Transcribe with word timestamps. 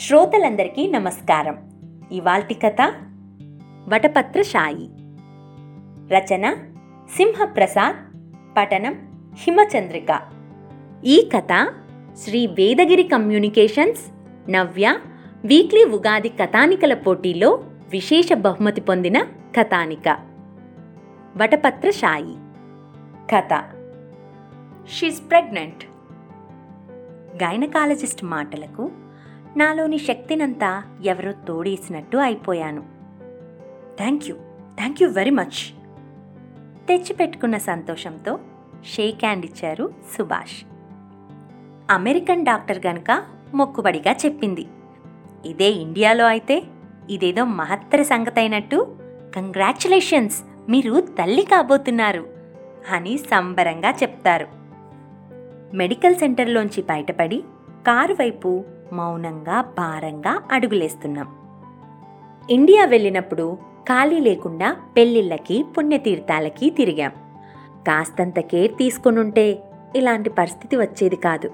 శ్రోతలందరికీ 0.00 0.90
నమస్కారం. 0.90 1.70
ఇవాల్టి 2.12 2.54
కథ 2.54 2.92
వటపత్రశాయి 3.88 4.88
రచన 6.14 6.54
సింహప్రసాద్ 7.16 7.96
పఠనం 8.56 8.94
హిమచంద్రిక. 9.38 10.20
ఈ 11.04 11.30
కథ 11.36 11.74
శ్రీ 12.16 12.46
వేదగిరి 12.46 13.02
కమ్యూనికేషన్స్ 13.02 14.00
నవ్య 14.50 14.98
వీక్లీ 15.44 15.84
ఉగాది 15.84 16.28
కథానికల 16.28 16.94
పోటీలో 16.94 17.64
విశేష 17.88 18.28
బహుమతి 18.32 18.80
పొందిన 18.80 19.22
కథానిక. 19.56 20.18
వటపత్రశాయి 21.36 22.34
కథ 23.34 23.64
షీస్ 24.88 25.30
ప్రెగ్నెంట్ 25.30 25.84
గైనకాలజిస్ట్ 27.42 28.24
మాటలకు 28.24 28.90
నాలోని 29.56 29.98
శక్తినంతా 29.98 30.82
ఎవరో 31.04 31.32
తోడేసినట్టు 31.32 32.16
అయిపోయాను. 32.16 32.82
Thank 33.96 34.24
you. 34.26 34.34
Thank 34.76 35.02
you 35.02 35.08
very 35.08 35.30
much. 35.30 35.72
తెచ్చిపెట్టుకున్న 36.88 37.58
సంతోషంతో 37.58 38.38
షేక్ 38.84 39.24
హ్యాండ్ 39.24 39.46
ఇచ్చారు 39.46 39.94
సుభాష్. 40.18 40.64
అమెరికన్ 41.90 42.44
డాక్టర్ 42.44 42.86
గనుక 42.86 43.24
మొక్కుబడిగా 43.54 44.12
చెప్పింది. 44.12 44.66
ఇదే 45.44 45.70
ఇండియాలో 45.70 46.24
అయితే 46.24 46.62
ఇదేదో 47.10 47.44
మహత్తర 47.44 48.02
సంగతైనట్టు 48.02 48.96
కంగ్రాచులేషన్స్ 49.36 50.42
మీరు 50.68 51.00
తల్లి 51.00 51.42
కాబోతున్నారు 51.42 52.28
అని 52.90 53.18
సంబరంగా 53.18 53.90
చెప్తారు. 53.90 54.46
మెడికల్ 55.76 56.16
సెంటర్లోంచి 56.16 56.82
బయటపడి 56.82 57.42
కారు 57.86 58.14
వైపు 58.14 58.64
మౌనంగా 58.92 59.60
భారంగా 59.60 60.42
అడుగులేస్తున్నాం. 60.52 61.40
ఇండియా 62.50 62.84
వెళ్ళినప్పుడు 62.84 63.58
ఖాళీ 63.82 64.18
లేకుండా 64.18 64.76
పెళ్ళిళ్ళకి 64.96 65.64
పుణ్యతీర్థాలకి 65.78 66.70
తిరిగాం. 66.70 67.12
కాస్తంత 67.88 68.40
కేర్ 68.40 68.72
తీసుకునుంటే 68.72 69.62
ఇలాంటి 69.96 70.30
పరిస్థితి 70.30 70.76
వచ్చేది 70.76 71.16
కాదు. 71.16 71.50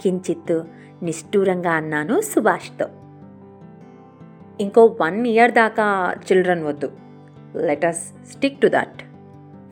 కించిత్తు 0.00 0.64
నిష్ఠూరంగా 1.02 1.70
అన్నాను 1.70 2.20
సుభాష్తో. 2.20 2.88
ఇంకో 4.60 4.96
వన్ 5.00 5.26
ఇయర్ 5.26 5.52
దాకా 5.52 6.14
చిల్డ్రన్ 6.32 6.64
వద్దు. 6.64 6.92
లెటస్ 7.56 8.30
స్టిక్ 8.32 8.60
టు 8.60 8.68
దట్ 8.68 9.02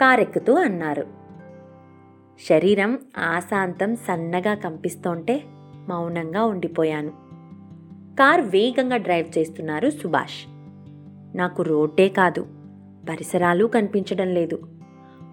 కారెక్కుతూ 0.00 0.54
అన్నారు. 0.54 1.06
శరీరం 2.48 2.98
ఆశాంతం 3.18 3.96
సన్నగా 3.96 4.54
కంపిస్తోంటే 4.54 5.42
మౌనంగా 5.88 6.44
ఉండిపోయాను. 6.44 7.08
కార్ 8.18 8.40
వేగంగా 8.40 8.96
డ్రైవ్ 8.96 9.38
చేస్తున్నారు 9.38 9.90
సుభాష్. 9.90 10.48
నాకు 11.36 11.62
రోడ్డే 11.62 12.08
కాదు 12.08 12.46
పరిసరాలు 13.10 13.64
కనిపించడం 13.64 14.28
లేదు. 14.28 14.60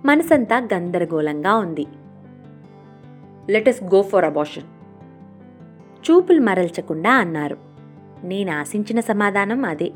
మనసంతా 0.06 0.68
గందరగోళంగా 0.74 1.56
ఉంది. 1.56 1.86
లెటస్ 3.50 3.84
గో 3.84 4.02
ఫర్ 4.02 4.26
అబోషన్ 4.26 4.64
చూపులు 6.10 6.42
మరల్చకుండా 6.42 7.14
అన్నారు. 7.14 7.58
నేను 8.24 8.52
ఆశించిన 8.52 9.00
సమాధానం 9.00 9.66
అదే. 9.66 9.92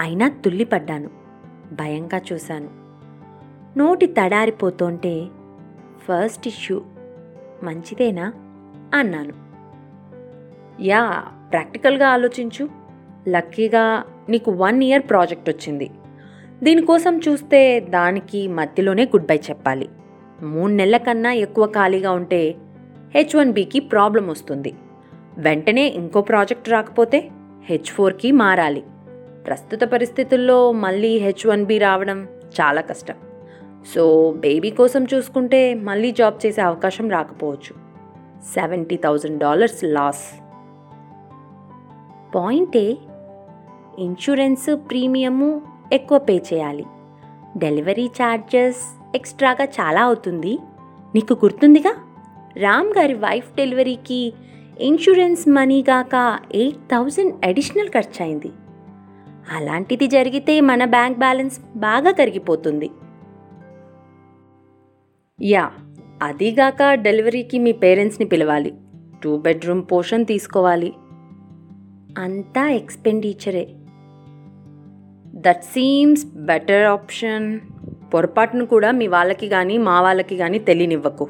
అయినా 0.00 0.28
తుల్లిపడ్డాను 0.28 1.10
భయంగా 1.72 2.20
చూశాను. 2.32 2.68
నోటి 3.78 4.06
తడారిపోతుంటే 4.06 5.26
ఫస్ట్ 5.98 6.48
ఇష్యూ 6.48 6.82
మంచిదేనా? 7.62 8.32
అన్నాను. 8.94 9.32
యా 10.82 11.24
ప్రాక్టికల్గా 11.50 12.08
ఆలోచించు. 12.08 12.68
లక్కీగా 13.28 14.04
నీకు 14.28 14.50
వన్ 14.50 14.82
ఇయర్ 14.82 15.02
ప్రాజెక్ట్ 15.02 15.50
వచ్చింది. 15.50 15.90
దీనికోసం 16.62 17.20
చూస్తే 17.28 17.80
దానికి 17.80 18.48
మధ్యలోనే 18.48 19.04
గుడ్ 19.04 19.26
బై 19.26 19.36
చెప్పాలి. 19.36 19.88
మూడు 20.42 20.72
నెలల 20.72 20.96
కన్నా 20.96 21.32
ఎక్కువ 21.32 21.66
ఖాళీగా 21.66 22.10
ఉంటే 22.10 22.54
హెచ్ 23.14 23.36
వన్ 23.36 23.52
బికి 23.52 23.80
ప్రాబ్లం 23.80 24.28
వస్తుంది. 24.28 24.74
వెంటనే 25.38 25.86
ఇంకో 25.86 26.20
ప్రాజెక్ట్ 26.20 26.68
రాకపోతే 26.68 27.30
హెచ్ 27.64 27.90
ఫోర్కి 27.90 28.32
మారాలి. 28.32 28.84
ప్రస్తుత 29.46 29.80
పరిస్థితుల్లో 29.84 30.72
మళ్ళీ 30.72 31.18
హెచ్ 31.18 31.46
వన్ 31.46 31.66
బి 31.66 31.78
రావడం 31.78 32.28
చాలా 32.60 32.80
కష్టం. 32.80 33.14
సో 33.94 34.32
బేబీ 34.32 34.70
కోసం 34.70 35.06
చూసుకుంటే 35.14 35.74
మళ్ళీ 35.74 36.10
జాబ్ 36.10 36.46
చేసే 36.46 36.60
అవకాశం 36.60 37.10
రాకపోవచ్చు. 37.10 37.85
Seventy 38.42 38.96
thousand 38.96 39.38
dollars 39.38 39.84
loss. 39.84 40.26
పాయింటే 42.34 42.96
ఇన్సూరెన్స్ 43.98 44.76
ప్రీమియము 44.76 45.62
ఎక్కువ 45.92 46.18
పే 46.18 46.36
చేయాలి. 46.36 46.84
డెలివరీ 47.56 48.06
ఛార్జెస్ 48.06 48.98
ఎక్స్ట్రాగా 49.14 49.64
చాలా 49.64 50.02
అవుతుంది. 50.02 50.58
నీకు 51.14 51.34
గుర్తుందిగా? 51.34 51.94
రామ్ 52.56 52.88
గారి 52.98 53.14
వైఫ్ 53.14 53.56
డెలివరీకి 53.56 54.32
ఇన్సూరెన్స్ 54.80 55.48
మనీ 55.48 55.84
గాక 55.90 56.38
ఎయిట్ 56.54 56.76
థౌజండ్ 56.76 57.46
అడిషనల్ 57.46 57.88
ఖర్చు 57.88 58.22
అయింది 58.22 58.50
అలాంటిది 59.52 60.06
జరిగితే 60.06 60.60
మన 60.60 60.84
బ్యాంక్ 60.84 61.18
బ్యాలెన్స్ 61.18 61.60
బాగా 61.76 62.10
కరిగిపోతుంది. 62.10 62.90
యా 65.42 65.70
అదిగాక 66.22 66.94
డెలివరీకి 66.94 67.58
మీ 67.58 67.72
పేరెంట్స్ని 67.72 68.26
పిలవాలి. 68.26 68.74
టూ 69.22 69.38
బెడ్రూమ్ 69.38 69.82
పోర్షన్ 69.92 70.26
తీసుకోవాలి. 70.26 70.92
అంతా 72.18 72.68
ఎక్స్పెండిచరే. 72.68 73.68
That 75.26 75.64
seems 75.64 76.26
better 76.26 76.84
option. 76.84 77.60
పొరపాటును 78.14 78.66
కూడా 78.66 78.90
మీ 78.90 79.06
వాళ్ళకి 79.06 79.48
కానీ 79.48 79.78
మా 79.78 80.00
వాళ్ళకి 80.00 80.36
కానీ 80.36 80.58
తెలియనివ్వకు. 80.58 81.28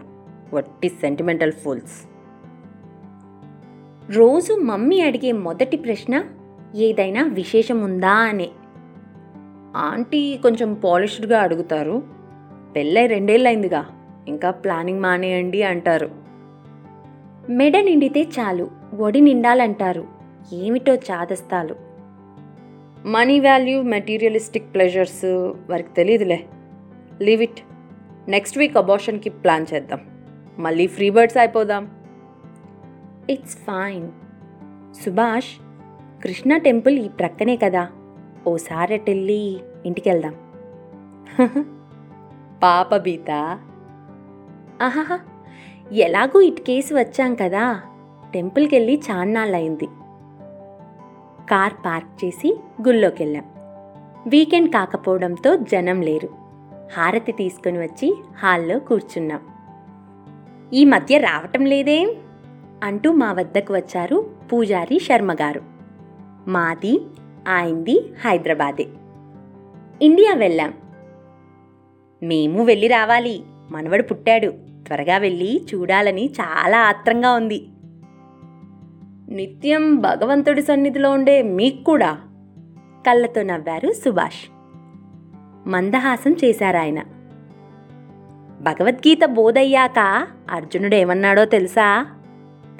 వట్టి 0.53 0.89
సెంటిమెంటల్ 0.89 1.53
ఫూల్స్. 1.53 2.09
రోజు 4.17 4.53
మమ్మీ 4.53 5.01
అడిగే 5.01 5.33
మొదటి 5.33 5.77
ప్రశ్న 5.77 6.25
ఏదైనా 6.75 7.23
విశేషం 7.23 7.81
ఉందా 7.81 8.13
అనే. 8.13 8.49
ఆంటీ 9.77 10.37
కొంచెం 10.37 10.75
పాలిష్డ్గా 10.75 11.41
అడుగుతారు. 11.41 12.03
పెళ్ళై 12.77 13.07
రెండేళ్ళైందిగా 13.07 13.87
ఇంకా 14.29 14.51
ప్లానింగ్ 14.51 15.01
మానేయండి 15.01 15.63
అంటారు. 15.63 16.11
మెడ 17.49 17.77
నిండితే 17.77 18.23
చాలు 18.23 18.71
ఒడి 18.99 19.21
నిండాలంటారు. 19.21 20.05
ఏమిటో 20.53 20.95
చాదస్తాలు. 20.95 21.77
మనీ 23.07 23.41
వాల్యూ 23.41 23.83
మెటీరియలిస్టిక్ 23.83 24.75
ప్లెజర్స్ 24.75 25.25
వారికి 25.71 25.89
తెలియదులే 25.97 26.47
లీవ్ 27.23 27.43
ఇట్. 27.43 27.61
నెక్స్ట్ 28.29 28.59
వీక్ 28.59 28.77
అబార్షన్కి 28.77 29.31
ప్లాన్ 29.31 29.67
చేద్దాం. 29.75 30.01
మళ్ళీ 30.59 30.87
ఫ్రీ 30.87 31.11
బర్డ్స్ 31.11 31.37
అయిపోదాం. 31.37 31.91
It's 33.31 33.57
fine. 33.57 34.11
Subhash 35.05 35.63
Krishna 36.23 36.57
temple 36.57 36.99
ఈ 36.99 37.09
ప్రక్కనే 37.09 37.57
కదా. 37.57 37.89
ఓసారి 38.47 38.95
అటెళ్ళి 38.95 39.61
ఇంటికి 39.87 40.11
వెళ్దాం 40.11 40.35
పాప 42.63 42.97
బీత. 42.97 43.59
ఆహాహా 44.83 45.19
ఎలాగూ 45.93 46.41
ఇటుకేసి 46.41 46.95
వచ్చాం 46.95 47.35
కదా. 47.35 47.81
టెంపుల్కి 48.35 48.77
వెళ్ళి 48.77 49.03
చాన్నాళ్ళయింది 49.11 49.87
కార్ 51.51 51.73
పార్క్ 51.87 52.25
చేసి 52.25 52.61
గుళ్ళోకి 52.87 53.23
వెళ్ళాం 53.23 53.45
వీకెండ్ 54.27 54.71
కాకపోవడంతో 54.71 55.57
జనం 55.57 56.03
లేరు. 56.03 56.29
హారతి 56.97 57.33
తీసుకుని 57.33 57.79
వచ్చి 57.79 58.17
హాల్లో 58.39 58.79
కూర్చున్నాం. 58.79 59.41
ఈ 60.73 60.85
మధ్య 60.85 61.19
రావటం 61.19 61.65
లేదేం? 61.65 62.11
అంటూ 62.85 63.13
మా 63.13 63.33
వద్దకు 63.33 63.75
వచ్చారు 63.75 64.31
పూజారి 64.53 64.99
శర్మగారు 64.99 65.61
మాది 66.49 67.01
ఆయింది 67.49 68.13
హైదరాబాదే. 68.25 68.87
ఇండియా 70.03 70.35
వెళ్ళాం. 70.35 70.75
మేము 72.23 72.65
వెళ్ళి 72.65 72.89
రావాలి. 72.89 73.43
మనవడు 73.71 74.03
పుట్టాడు. 74.03 74.66
త్వరగా 74.87 75.17
వెళ్ళి 75.17 75.67
చూడాలని 75.75 76.31
చాలా 76.41 76.79
ఆత్రంగా 76.81 77.33
ఉంది. 77.33 77.67
నిత్యం 79.29 79.97
భగవంతుడి 79.97 80.63
సన్నిధిలో 80.63 81.11
ఉండే 81.11 81.43
మీకు 81.43 81.85
కూడా 81.85 82.19
కళ్ళతో 83.07 83.43
నవ్వారు 83.43 83.93
సుభాష్. 83.93 84.51
మందహాసం 85.69 86.37
చేశారాయన 86.45 86.99
భగవద్గీత 88.61 89.25
బోధయ్యాక 89.25 90.27
అర్జునుడు 90.51 90.95
ఏమన్నాడో 90.95 91.45
తెలుసా? 91.45 92.07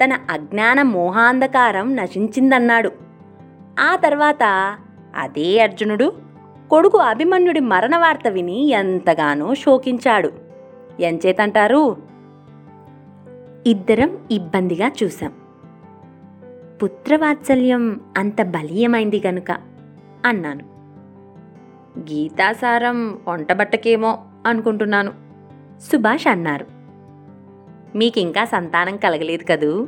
తన 0.03 0.13
అజ్ఞాన 0.29 0.81
మోహాంధకారం 0.81 1.95
నశించిందన్నాడు. 1.95 2.91
ఆ 3.79 3.95
తర్వాత 3.95 4.75
అదే 5.15 5.59
అర్జునుడు 5.59 6.13
కొడుకు 6.69 6.97
అభిమన్యుడి 6.97 7.59
మరణ 7.59 7.97
వార్త 7.97 8.27
విని 8.27 8.67
ఎంతగానో 8.67 9.55
శోకించాడు. 9.55 10.46
ఎంచేతంటారు? 10.99 11.97
ఇద్దరం 13.67 14.17
ఇబ్బందిగా 14.31 14.91
చూశాం. 15.03 15.33
పుత్రవాత్సల్యం 16.83 18.01
అంత 18.17 18.41
బలీయమైంది 18.41 19.21
గనుక 19.27 19.51
అన్నాను. 20.25 20.63
గీతాసారం 21.99 23.19
వంటబట్టకేమో 23.27 24.23
అనుకుంటున్నాను 24.45 25.13
సుభాష్ 25.79 26.27
అన్నారు. 26.27 26.65
మీకింకా 27.97 28.45
సంతానం 28.45 28.97
కలగలేదు 28.97 29.45
కదూ? 29.49 29.87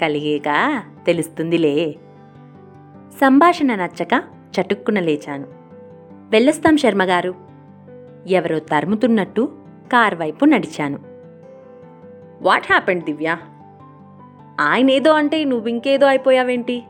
కలిగేగా 0.00 0.82
తెలుస్తుందిలే. 1.06 1.98
సంభాషణ 3.20 3.74
నచ్చక 3.74 4.22
చటుక్కున 4.60 5.00
లేచాను. 5.00 5.46
వెళ్ళొస్తాం 6.30 6.76
శర్మగారు. 6.76 7.34
ఎవరో 8.26 8.58
తరుముతున్నట్టు 8.58 9.61
కార్ 9.92 10.14
వైపు 10.14 10.44
నడిచాను. 10.44 10.98
What 12.42 12.64
happened 12.66 13.04
Divya? 13.04 13.36
ఆయనేదో 14.60 15.12
అంటే 15.12 15.44
నువ్వింకేదో 15.44 16.06
అయిపోయావేంటి? 16.06 16.82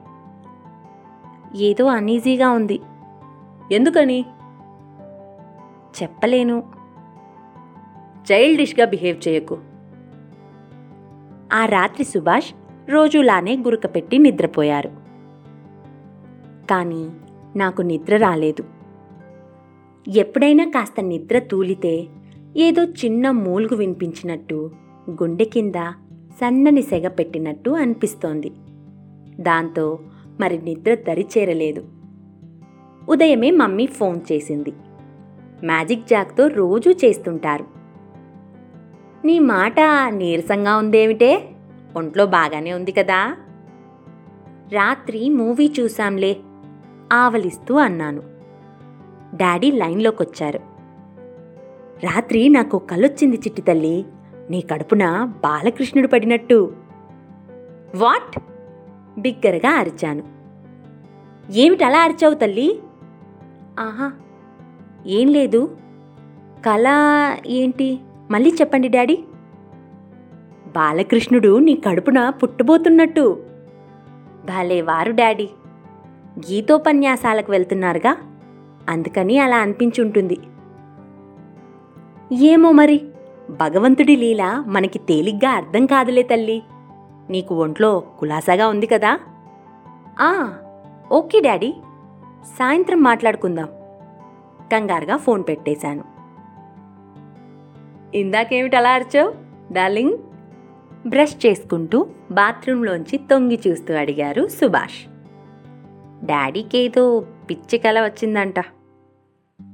ఏదో 1.55 1.87
అన్ఈజీగా 1.87 2.51
ఉంది. 2.51 2.81
ఎందుకని? 3.73 4.25
చెప్పలేను. 6.03 6.63
చైల్డిష్గా 8.33 8.87
బిహేవ్ 8.87 9.29
చేయకు. 9.29 9.59
ఆ 11.53 11.65
రాత్రి 11.65 12.05
సుభాష్ 12.05 12.55
రోజులానే 12.91 13.57
గురకపెట్టి 13.57 14.19
నిద్రపోయారు. 14.19 14.89
కానీ 16.71 17.11
నాకు 17.57 17.83
నిద్ర 17.83 18.17
రాలేదు. 18.17 18.65
ఎప్పుడైనా 20.09 20.65
కాస్త 20.65 20.95
నిద్ర 21.01 21.39
తూలితే 21.39 22.09
ఏదో 22.57 22.85
చిన్న 22.85 23.31
మూలుగు 23.31 23.77
వినిపించినట్టు 23.77 24.71
గుండె 25.11 25.45
కింద 25.45 25.73
సన్నని 26.41 26.83
సెగ 26.83 27.09
పెట్టినట్టు 27.09 27.71
అనిపిస్తోంది. 27.71 28.53
దాంతో 29.41 29.99
మరి 30.41 30.59
నిద్ర 30.63 30.95
దరిచేరలేదు. 30.95 31.85
ఉదయమే 33.09 33.51
మమ్మీ 33.51 33.87
ఫోన్ 33.87 34.21
చేసింది. 34.33 34.73
మ్యాజిక్ 35.65 36.09
జాక్తో 36.09 36.47
రోజూ 36.47 36.91
చేస్తుంటారు. 36.91 37.65
నీ 39.25 39.39
మాట 39.39 39.81
నీరసంగా 40.09 40.77
ఉందేమిటే? 40.77 41.49
ఒంట్లో 41.97 42.27
బాగానే 42.27 42.73
ఉంది 42.73 42.93
కదా? 42.93 43.37
రాత్రి 44.73 45.29
మూవీ 45.29 45.73
చూశాంలే 45.81 46.37
ఆవలిస్తూ 47.13 47.75
అన్నాను. 47.75 48.23
డాడీ 49.37 49.71
లైన్లోకొచ్చారు. 49.71 50.72
రాత్రి 52.05 52.49
నాకు 52.49 52.79
కళ్ళొచ్చింది 52.79 53.37
చిట్టి 53.37 53.63
తల్లి. 53.63 54.05
నీ 54.51 54.61
కడుపున 54.61 55.25
బాలకృష్ణుడు 55.25 56.09
పడినట్టు. 56.09 56.73
వాట్? 57.95 58.41
బిగ్గరగా 59.21 59.71
అరిచాను. 59.71 60.23
ఏమిటలా 61.51 61.99
అరిచావు 61.99 62.35
తల్లి? 62.35 62.81
ఆహా 63.81 64.13
ఏం 65.07 65.29
లేదు. 65.29 65.77
కళ 66.67 66.89
ఏంటి? 67.47 67.99
మళ్ళీ 68.31 68.51
చెప్పండి 68.61 68.89
డాడీ. 68.89 69.19
బాలకృష్ణుడు 70.67 71.59
నీ 71.59 71.75
కడుపున 71.75 72.31
పుట్టబోతున్నట్టు. 72.31 73.43
భలే 74.45 74.83
వారు 74.83 75.13
డాడీ. 75.13 75.49
గీతోపన్యాసాలకు 76.39 77.53
వెళ్తున్నారుగా. 77.53 78.17
అందుకని 78.89 79.39
అలా 79.39 79.57
అనిపించుంటుంది. 79.59 80.39
ఏమో 82.33 82.73
మరి? 82.73 83.01
భగవంతుడి 83.51 84.17
లీల 84.17 84.65
మనకి 84.67 84.99
తేలిగ్గా 84.99 85.51
అర్థం 85.51 85.87
కాదులే 85.87 86.23
తల్లి. 86.23 86.63
నీకు 87.31 87.55
ఒంట్లో 87.55 88.01
కులాసాగా 88.01 88.69
ఉంది 88.69 88.87
కదా? 88.87 89.19
ఆ 90.21 90.55
ఓకే 91.13 91.41
డాడీ. 91.41 91.75
సాయంత్రం 92.45 93.03
మాట్లాడుకుందాం. 93.03 93.69
కంగారుగా 94.73 95.17
ఫోన్ 95.17 95.45
పెట్టేశాను. 95.49 96.05
ఇందాకేమిటి 98.17 98.77
అలా 98.77 98.91
అరిచావు 98.91 99.35
డార్లింగ్? 99.73 100.19
బ్రష్ 101.07 101.47
చేసుకుంటూ 101.47 102.07
బాత్రూంలోంచి 102.31 103.17
తొంగి 103.17 103.61
చూస్తూ 103.69 103.95
అడిగారు 103.95 104.49
సుభాష్. 104.49 105.11
డాడీకేదో 106.27 107.27
పిచ్చి 107.51 107.79
కల 107.79 108.01
వచ్చిందంట. 108.01 108.55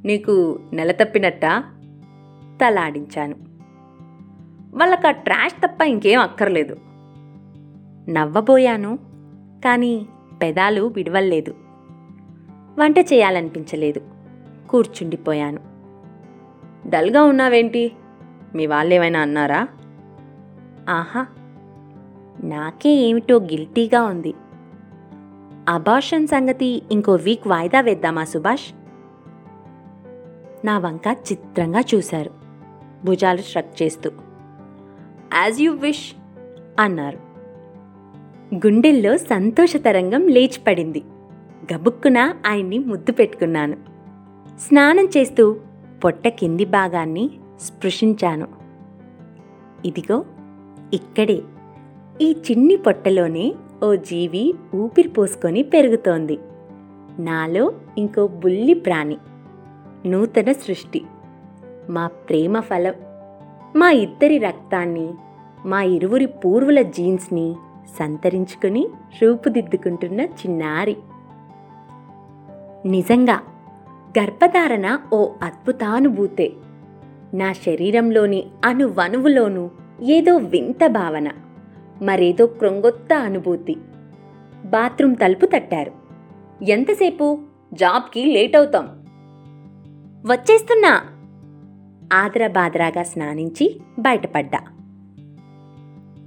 నీకు 0.05 0.61
నెల 0.73 0.93
తప్పినట్టా? 0.93 1.65
తలాడించాను. 2.61 3.35
వాళ్ళకి 4.77 5.07
ఆ 5.07 5.11
ట్రాష్ 5.11 5.55
తప్ప 5.67 5.83
ఇంకేం 5.83 6.21
అక్కర్లేదు. 6.21 6.77
నవ్వబోయాను 8.11 8.99
కానీ 9.65 10.07
పెదాలు 10.43 10.83
విడవల్లేదు 10.83 11.55
వంట 12.79 12.99
చేయాలనిపించలేదు. 12.99 14.01
కూర్చుండిపోయాను. 14.69 15.61
డల్గా 16.87 17.23
ఉన్నావేంటి? 17.23 17.93
మీ 18.55 18.67
వాళ్ళేమైనా 18.67 19.21
అన్నారా? 19.21 19.69
ఆహా 20.89 21.27
నాకే 22.45 22.91
ఏమిటో 22.91 23.37
గిల్టీగా 23.37 24.03
ఉంది. 24.03 24.35
అబార్షన్ 25.69 26.27
సంగతి 26.27 26.83
ఇంకో 26.91 27.13
వీక్ 27.13 27.49
వాయిదా 27.49 27.81
వేద్దామా 27.81 28.25
సుభాష్? 28.25 28.75
నా 30.67 30.79
వంక 30.79 31.17
చిత్రంగా 31.33 31.81
చూశారు. 31.81 32.38
భుజాలు 33.05 33.39
స్ట్రక్ 33.39 33.83
చేస్తూ. 33.83 34.11
యాజ్ 35.35 35.63
యూ 35.63 35.73
విష్ 35.73 36.13
అన్నారు. 36.81 37.19
గుండెల్లో 38.55 39.17
సంతోష 39.17 39.77
తరంగం 39.77 40.29
లేచిపడింది. 40.29 41.03
గబుక్కున 41.75 42.19
ఆయన్ని 42.47 42.79
ముద్దు 42.79 43.13
పెట్టుకున్నాను. 43.13 43.77
స్నానం 44.59 45.09
చేస్తూ 45.17 45.57
పొట్ట 46.05 46.29
కింది 46.29 46.65
భాగాన్ని 46.65 47.31
స్పృశించాను. 47.61 48.49
ఇదిగో 49.85 50.25
ఇక్కడే. 50.95 51.43
ఈ 52.21 52.33
చిన్ని 52.33 52.77
పొట్టలోనే 52.77 53.55
ఓ 53.85 53.95
జీవి 53.95 54.55
ఊపిరి 54.75 55.09
పోసుకొని 55.09 55.63
పెరుగుతోంది. 55.63 56.39
నాలో 57.19 57.73
ఇంకో 57.99 58.27
బుల్లి 58.27 58.75
ప్రాణి. 58.75 59.17
నూతన 60.07 60.53
సృష్టి. 60.53 61.03
మా 61.89 62.07
ప్రేమ 62.07 62.61
ఫలం. 62.61 62.95
మా 63.77 63.91
ఇద్దరి 63.91 64.39
రక్తాన్ని 64.39 65.15
మా 65.67 65.83
ఇరువురి 65.83 66.27
పూర్వుల 66.27 66.83
జీన్స్ని 66.83 67.57
సంతరించుకుని 67.99 68.89
రూపుదిద్దుకుంటున్న 69.23 70.21
చిన్నారి. 70.21 70.97
నిజంగా 72.87 73.41
గర్భధారణ 74.19 74.99
ఓ 75.13 75.29
అద్భుతానుభూతే. 75.43 76.53
నా 77.35 77.53
శరీరంలోని 77.53 78.47
అణువణువులోనూ 78.65 79.71
ఏదో 80.03 80.37
వింత 80.37 80.87
భావన 80.87 81.29
మరేదో 82.03 82.47
క్రొంగొత్త 82.47 83.13
అనుభూతి. 83.13 83.77
బాత్రూమ్ 84.65 85.17
తలుపు 85.17 85.47
తట్టారు. 85.47 85.93
ఎంతసేపు? 86.65 87.39
జాబ్కి 87.75 88.25
లేట్ 88.25 88.57
అవుతాం. 88.57 88.89
వచ్చేస్తున్నా! 90.27 91.01
ఆదరబాదరాగా 92.13 93.03
స్నానించి 93.03 93.81
బయటపడ్డా. 93.99 94.61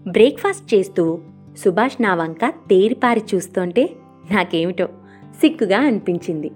బ్రేక్ఫాస్ట్ 0.07 0.75
చేస్తూ 0.75 1.19
సుభాష్ 1.57 2.01
నా 2.01 2.15
వంక 2.15 2.45
తేరిపారి 2.45 3.21
చూస్తుంటే 3.35 3.89
నాకేమిటో 4.31 4.85
సిగ్గుగా 5.41 5.79
అనిపించింది. 5.79 6.51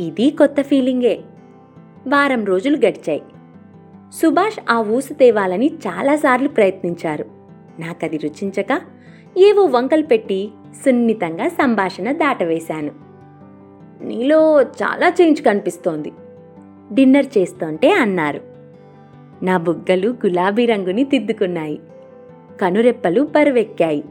ఇది 0.00 0.30
కొత్త 0.30 0.62
ఫీలింగే. 0.62 1.20
వారం 2.08 2.44
రోజులు 2.44 2.76
గడిచాయి. 2.76 3.22
సుభాష్ 4.14 4.58
ఆ 4.70 4.80
ఊసు 4.80 5.14
తేవాలని 5.14 5.66
చాలాసార్లు 5.66 6.48
ప్రయత్నించారు. 6.48 7.24
నాకది 7.78 8.16
రుచించక 8.16 8.80
ఏవో 9.38 9.64
వంకలు 9.64 10.02
పెట్టి 10.02 10.50
సున్నితంగా 10.84 11.48
సంభాషణ 11.48 12.12
దాటవేశాను. 12.12 12.90
నీలో 14.04 14.62
చాలా 14.62 15.08
చేంజ్ 15.08 15.42
కనిపిస్తోంది. 15.42 16.12
డిన్నర్ 16.92 17.26
చేస్తుంటే 17.38 17.90
అన్నారు. 17.92 18.49
నా 19.42 19.56
బుగ్గలు 19.56 20.08
గులాబీ 20.08 20.66
రంగుని 20.66 21.04
దిద్దుకున్నాయి. 21.04 21.80
కనురెప్పలు 22.60 23.28
పరువెక్కాయి. 23.36 24.04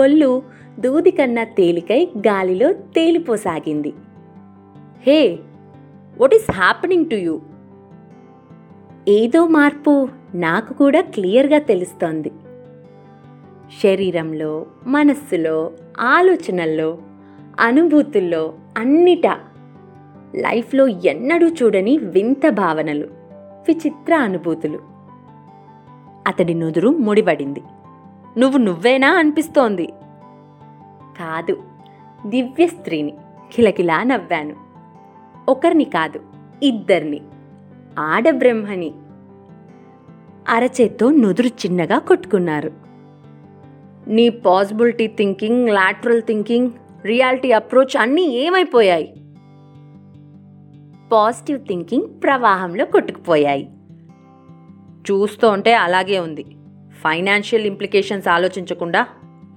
ఒళ్ళు 0.00 0.42
దూది 0.78 1.10
కన్నా 1.10 1.44
తేలికై 1.44 2.08
గాలిలో 2.18 2.72
తేలిపోసాగింది. 2.72 3.92
Hey 5.06 5.38
what 6.20 6.34
is 6.34 6.52
happening 6.52 7.10
to 7.10 7.14
you 7.14 7.40
ఏదో 9.08 9.46
మార్పు 9.46 10.08
నాకు 10.34 10.72
కూడా 10.74 11.00
క్లియర్గా 11.00 11.58
తెలుస్తోంది. 11.58 12.32
శరీరంలో 13.82 14.66
మనస్సులో 14.86 15.72
ఆలోచనల్లో 16.00 16.98
అనుభూతుల్లో 17.60 18.54
అన్నిటా. 18.76 19.38
లైఫ్లో 20.34 20.86
ఎన్నడూ 20.86 21.48
చూడని 21.48 21.98
వింత 21.98 22.48
భావనలు. 22.48 23.15
విచిత్ర 23.68 24.16
అనుభూతులు. 24.16 24.78
అతడి 26.26 26.54
నుదురు 26.54 26.88
ముడిపడింది. 26.88 27.62
నువ్వు 28.38 28.58
నువ్వేనా? 28.58 29.08
అనిపిస్తోంది. 29.08 29.86
కాదు 31.18 31.62
దివ్య 32.26 32.66
స్త్రీని. 32.66 33.14
కిలకిలా 33.52 34.02
నవ్వాను. 34.02 34.56
ఒకరిని 35.48 35.84
కాదు 35.84 36.20
ఇద్దరిని. 36.62 37.20
ఆడబ్రహ్మని 37.98 38.94
అరచేత్తో 40.48 41.10
నుదురు 41.10 41.46
చిన్నగా 41.46 41.98
కొట్టుకున్నారు. 41.98 42.72
నీ 44.08 44.28
possibility 44.28 45.06
thinking 45.06 45.68
lateral 45.68 46.22
thinking 46.22 46.70
reality 47.04 47.52
approach 47.52 47.96
అన్నీ 48.00 48.22
ఏమైపోయాయి? 48.22 49.25
పాజిటివ్ 51.12 51.58
థింకింగ్ 51.58 52.22
ప్రవాహంలో 52.22 52.84
కొట్టుకుపోయాయి. 52.84 53.70
చూస్తూ 55.10 55.48
ఉంటే 55.48 55.74
అలాగే 55.74 56.18
ఉంది. 56.18 56.44
ఫైనాన్షియల్ 56.92 57.64
ఇంప్లికేషన్స్ 57.64 58.28
ఆలోచించకుండా 58.28 59.06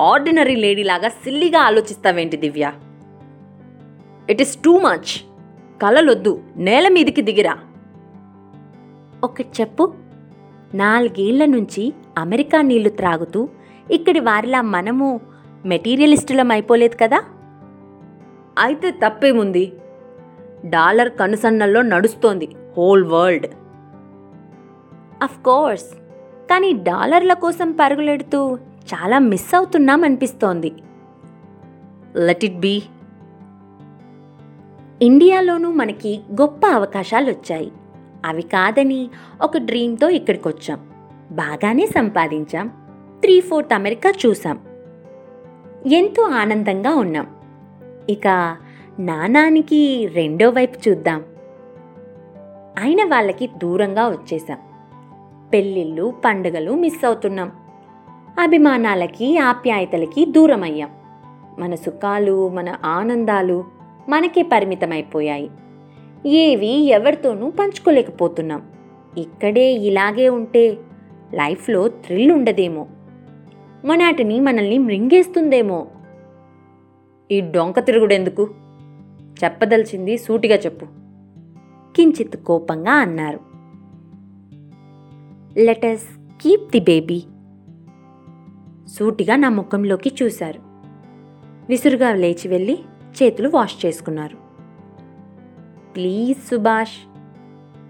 ఆర్డినరీ 0.02 0.56
లేడీలాగా 0.56 1.10
సిల్లిగా 1.10 1.60
ఆలోచిస్తావేంటి 1.60 2.38
Divya? 2.38 2.72
It 4.30 4.42
is 4.42 4.58
too 4.58 4.78
much 4.78 5.22
కలలొద్దు. 5.82 6.44
నేల 6.56 6.88
మీదికి 6.88 7.22
దిగిరా. 7.22 7.58
ఒకటి 9.24 9.62
చెప్పు. 9.62 9.94
నాలుగేళ్ళ 10.74 11.46
నుంచి 11.46 11.94
అమెరికా 12.18 12.62
నీళ్ళు 12.62 12.90
త్రాగుతూ 12.90 13.50
ఇక్కడి 13.92 14.20
వారిలా 14.20 14.62
మనము 14.62 15.20
మెటీరియలిస్టులం 15.66 16.52
అయిపోలేదు 16.52 16.96
కదా? 17.04 17.24
అయితే 18.60 18.92
తప్పేముంది? 18.92 19.74
డాలర్ 20.66 21.10
కనుసన్నల్లో 21.10 21.82
నడుస్తోంది 21.82 22.50
హోల్ 22.78 23.04
వరల్డ్. 23.04 23.48
అఫ్ 25.24 25.44
కోర్స్ 25.44 25.96
కానీ 26.50 26.74
డాలర్ల 26.74 27.34
కోసం 27.34 27.72
పరుగులెడుతూ 27.72 28.56
చాలా 28.94 29.20
మిస్ 29.20 29.56
అవుతున్నాం 29.56 30.04
అనిపిస్తోంది. 30.04 30.74
లెట్ 32.16 32.46
ఇట్ 32.46 32.60
బీ 32.60 32.84
ఇండియాలోనూ 35.02 35.72
మనకి 35.72 36.20
గొప్ప 36.42 36.68
అవకాశాలు 36.68 37.30
వచ్చాయి. 37.32 37.72
అవి 38.26 38.42
కాదని 38.42 39.10
ఒక 39.42 39.58
డ్రీమ్తో 39.58 40.10
ఇక్కడికి 40.10 40.48
వచ్చాం 40.48 40.90
బాగానే 41.32 41.86
సంపాదించాం. 41.86 42.68
త్రీ 43.22 43.40
ఫోర్త్ 43.40 43.74
అమెరికా 43.74 44.14
చూసాం. 44.26 44.60
ఎంతో 45.86 46.24
ఆనందంగా 46.24 46.96
ఉన్నాం. 46.96 47.28
ఇక 48.10 48.58
నానానికి 49.00 50.10
రెండో 50.14 50.50
వైపు 50.50 50.90
చూద్దాం. 50.90 51.24
అయిన 52.78 53.04
వాళ్ళకి 53.04 53.48
దూరంగా 53.48 54.08
వచ్చేసాం 54.08 54.58
పెళ్ళిళ్ళు 55.54 56.14
పండుగలు 56.26 56.72
మిస్ 56.72 57.06
అవుతున్నాం. 57.06 57.52
అభిమానాలకి 58.40 59.38
ఆప్యాయతలకి 59.38 60.26
దూరం 60.26 60.64
అయ్యాం 60.64 60.90
మన 61.60 61.76
సుఖాలు 61.76 62.50
మన 62.50 62.76
ఆనందాలు 62.86 63.64
మనకే 64.10 64.42
పరిమితమైపోయాయి. 64.42 65.50
ఏవి 66.26 66.86
ఎవరితోనూ 66.86 67.50
పంచుకోలేకపోతున్నాం. 67.50 68.62
ఇక్కడే 69.18 69.74
ఇలాగే 69.74 70.30
ఉంటే 70.30 70.78
లైఫ్లో 71.34 71.88
థ్రిల్ 71.88 72.32
ఉండదేమో. 72.32 72.88
మనాటిని 73.86 74.40
మనల్ని 74.40 74.78
మృంగేస్తుందేమో. 74.78 75.88
ఈ 77.32 77.42
డొంక 77.42 77.80
తిరుగుడెందుకు? 77.80 78.50
చెప్పదలిచింది 79.44 80.18
సూటిగా 80.18 80.56
చెప్పు. 80.56 80.86
కించిత్ 81.96 82.38
కోపంగా 82.38 82.92
అన్నారు. 82.92 83.40
లెటస్ 85.60 86.04
కీప్ 86.42 86.72
ది 86.72 86.80
బేబీ 86.80 87.24
సూటిగా 88.88 89.36
నా 89.36 89.50
ముఖంలోకి 89.50 90.12
చూశారు. 90.24 90.60
విసురుగా 91.70 92.14
లేచి 92.14 92.48
వెళ్ళి 92.48 92.80
చేతులు 93.24 93.50
వాష్ 93.50 93.86
చేసుకున్నారు. 93.86 94.38
ప్లీజ్ 95.96 96.40
సుభాష్ 96.40 97.18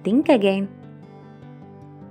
థింక్ 0.04 0.32
అగైన్ 0.32 0.68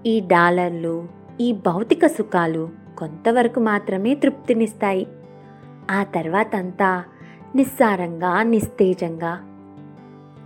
ఈ 0.07 0.21
డాలర్లు 0.21 1.09
ఈ 1.41 1.53
భౌతిక 1.53 2.07
సుఖాలు 2.07 2.71
కొంతవరకు 2.99 3.61
మాత్రమే 3.61 4.15
తృప్తినిస్తాయి. 4.15 5.07
ఆ 5.91 6.03
తర్వాత 6.03 6.57
అంతా 6.57 7.05
నిస్సారంగా 7.55 8.43
నిస్తేజంగా 8.43 9.39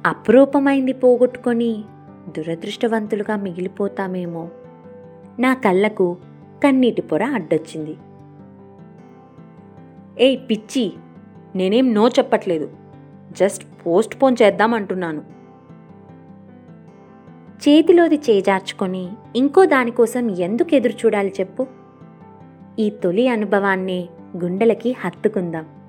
అప్రూపమైంది 0.06 0.92
పోగొట్టుకొని 0.92 1.84
దురదృష్టవంతులుగా 2.36 3.36
మిగిలిపోతామేమో. 3.36 4.48
నా 5.38 5.54
కళ్ళకు 5.54 6.16
కన్నీటి 6.64 7.02
పొర 7.02 7.24
అడ్డొచ్చింది. 7.24 7.96
ఏయ్ 10.24 10.38
పిచ్చి 10.50 10.92
నేనేం 11.54 11.94
నో 11.94 12.08
చెప్పట్లేదు. 12.08 12.70
జస్ట్ 13.32 13.86
పోస్ట్ 13.86 14.22
పోన్ 14.22 14.36
చేద్దామంటున్నాను. 14.42 15.22
చేతిలోది 17.68 18.16
చేజార్చుకొని 18.30 19.08
ఇంకో 19.36 19.64
దానికోసం 19.64 20.30
ఎందుకు 20.30 20.74
ఎదురు 20.74 20.92
చూడాలి 20.92 21.34
చెప్పు? 21.40 21.66
ఈ 22.78 22.90
తొలి 22.90 23.28
అనుభవాన్నే 23.28 24.08
గుండెలకి 24.36 24.96
హత్తుకుందాం. 25.00 25.81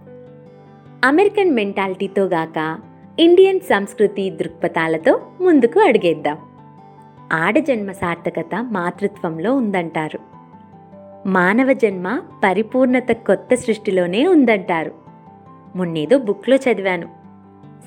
అమెరికన్ 1.04 1.52
మెంటాలిటీతో 1.52 2.24
గాక 2.24 2.80
ఇండియన్ 3.20 3.60
సంస్కృతి 3.60 4.30
దృక్పథాలతో 4.30 5.22
ముందుకు 5.42 5.80
అడిగేద్దాం. 5.80 6.38
ఆడజన్మ 7.34 7.92
సార్థకత 7.92 8.68
మాతృత్వంలో 8.72 9.56
ఉందంటారు. 9.56 10.20
మానవ 11.28 11.74
జన్మ 11.74 12.22
పరిపూర్ణత 12.44 13.08
కొత్త 13.12 13.56
సృష్టిలోనే 13.56 14.28
ఉందంటారు. 14.28 14.92
మొన్నేదో 15.76 16.18
బుక్లో 16.18 16.56
చదివాను. 16.56 17.10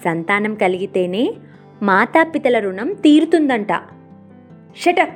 సంతానం 0.04 0.54
కలిగితేనే 0.54 1.34
మాతాపితల 1.82 2.58
రుణం 2.58 2.92
తీరుతుందంట. 2.92 3.72
షటప్ 4.76 5.14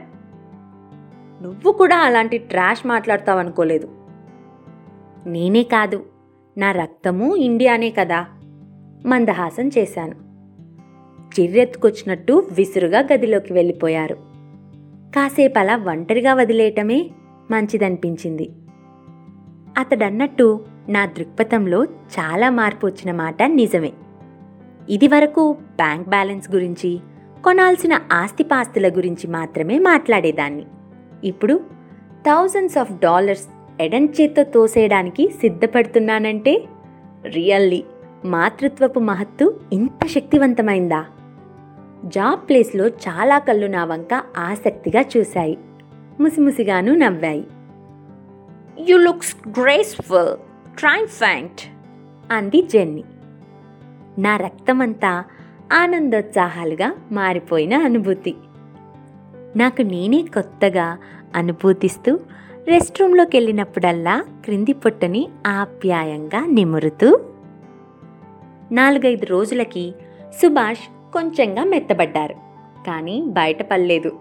నువ్వు 1.42 1.73
కూడా 1.73 1.97
అలాంటి 1.97 2.38
ట్రాష్ 2.38 2.87
మాట్లాడతావనుకోలేదు. 2.87 3.88
నేనే 5.26 5.62
కాదు. 5.62 6.10
నా 6.61 6.73
రక్తము 6.73 7.37
ఇండియానే 7.37 7.90
కదా? 7.90 8.26
మందహాసం 9.07 9.69
చేశాను. 9.69 10.14
చిర్రెత్తుకొచ్చినట్టు 11.40 12.49
విసురుగా 12.52 13.00
గదిలోకి 13.12 13.52
వెళ్ళిపోయారు. 13.52 14.14
కాసేపు 15.17 15.59
అలా 15.59 15.76
ఒంటరిగా 15.76 16.35
వదిలేయటమే 16.35 17.11
మంచిదనిపించింది. 17.50 18.50
అతడన్నట్టు 19.79 20.64
నా 20.88 21.07
దృక్పథంలో 21.07 21.85
చాలా 21.85 22.50
మార్పు 22.50 22.87
వచ్చిన 22.87 23.17
మాట 23.17 23.43
నిజమే. 23.43 23.93
ఇదివరకు 24.90 25.52
బ్యాంక్ 25.52 26.09
బ్యాలెన్స్ 26.09 26.50
గురించి 26.50 27.00
కొనాల్సిన 27.45 28.00
ఆస్తిపాస్తుల 28.12 28.88
గురించి 28.88 29.26
మాత్రమే 29.26 29.79
మాట్లాడేదాన్ని. 29.79 30.67
ఇప్పుడు 31.25 31.61
థౌజండ్స్ 32.26 32.79
ఆఫ్ 32.79 32.93
డాలర్స్ 32.93 33.49
ఎడంచేత్తో 33.80 34.42
తోసేయడానికి 34.42 35.28
సిద్ధపడుతున్నానంటే? 35.40 36.64
రియల్లీ 37.25 37.84
మాతృత్వపు 38.25 39.00
మహత్తు 39.00 39.60
ఇంత 39.72 40.06
శక్తివంతమైందా? 40.06 41.04
జాబ్ 42.04 42.49
ప్లేస్లో 42.49 42.88
చాలా 42.88 43.38
కళ్ళు 43.38 43.66
నా 43.66 43.84
వంక 43.84 44.22
ఆసక్తిగా 44.38 45.04
చూశాయి. 45.16 45.58
ముసిముసిగాను 46.20 46.94
నవ్వాయి. 46.94 47.46
యు 48.88 48.96
లుక్స్ 48.96 49.37
గ్రేస్ఫుల్ 49.60 50.37
ట్రైఫాంట్ 50.78 51.60
అంది 52.32 52.62
జెన్నీ. 52.62 53.04
నా 54.18 54.37
రక్తమంతా 54.37 55.25
ఆనందోత్సాహాలుగా 55.72 56.94
మారిపోయిన 57.12 57.75
అనుభూతి. 57.75 58.34
నాకు 59.56 59.82
నేనే 59.82 60.22
కొత్తగా 60.34 60.99
అనుభూతిస్తూ 61.34 62.20
రెస్ట్ 62.71 63.00
రూమ్లోకి 63.00 63.37
వెళ్ళినప్పుడల్లా 63.37 64.25
క్రింది 64.45 64.73
పొట్టని 64.73 65.29
ఆప్యాయంగా 65.47 66.47
నిమురుతూ 66.47 67.21
నాలుగైదు 68.73 69.27
రోజులకి 69.27 69.93
సుభాష్ 70.43 71.12
కొంచెంగా 71.12 71.65
మెత్తబడ్డారు 71.65 72.35
కానీ 72.87 73.25
బయటపడలేదు 73.27 74.19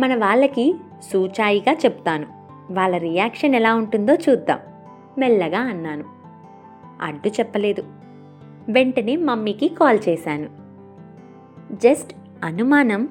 మన 0.00 0.14
వాళ్ళకి 0.14 0.74
సూచాయిగా 1.12 1.72
చెప్తాను 1.72 2.26
వాళ్ళ 2.70 2.96
రియాక్షన్ 2.96 3.54
ఎలా 3.54 3.74
ఉంటుందో 3.74 4.14
చూద్దాం 4.14 4.58
మెల్లగా 5.18 5.58
అన్నాను. 5.58 6.04
అడ్డు 7.02 7.28
చెప్పలేదు. 7.28 7.82
వెంటనే 8.68 9.16
మమ్మీకి 9.16 9.68
కాల్ 9.68 9.98
చేశాను. 10.08 10.48
జస్ట్ 11.72 12.14
అనుమానం 12.44 13.08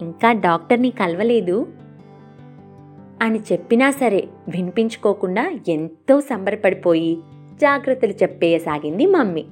ఇంకా 0.00 0.32
డాక్టర్ని 0.32 0.90
కలవలేదు 0.90 1.66
అని 3.22 3.40
చెప్పినా 3.52 3.90
సరే 3.90 4.28
వినిపించుకోకుండా 4.48 5.50
ఎంతో 5.68 6.20
సంబరపడిపోయి 6.20 7.18
జాగ్రత్తలు 7.60 8.12
చెప్పేయసాగింది 8.12 9.06
మమ్మీ. 9.06 9.44